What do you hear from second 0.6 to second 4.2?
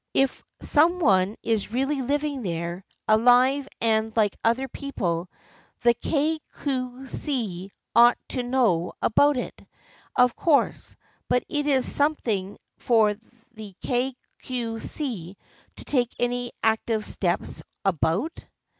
some one is really living there, alive and